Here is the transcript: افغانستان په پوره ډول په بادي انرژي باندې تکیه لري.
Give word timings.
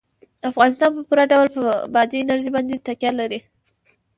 افغانستان 0.49 0.89
په 0.95 1.01
پوره 1.07 1.25
ډول 1.31 1.47
په 1.55 1.61
بادي 1.93 2.17
انرژي 2.21 2.49
باندې 2.55 2.83
تکیه 2.85 3.11
لري. 3.19 3.39